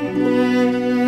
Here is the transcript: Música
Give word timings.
Música 0.00 1.03